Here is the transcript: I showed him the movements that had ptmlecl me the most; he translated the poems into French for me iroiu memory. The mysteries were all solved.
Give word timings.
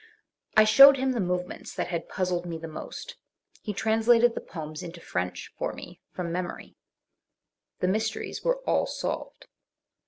I 0.57 0.63
showed 0.63 0.97
him 0.97 1.11
the 1.11 1.19
movements 1.19 1.75
that 1.75 1.89
had 1.89 2.09
ptmlecl 2.09 2.45
me 2.45 2.57
the 2.57 2.67
most; 2.67 3.17
he 3.61 3.71
translated 3.71 4.33
the 4.33 4.41
poems 4.41 4.81
into 4.81 4.99
French 4.99 5.53
for 5.59 5.73
me 5.73 6.01
iroiu 6.17 6.31
memory. 6.31 6.75
The 7.81 7.87
mysteries 7.87 8.41
were 8.43 8.61
all 8.61 8.87
solved. 8.87 9.45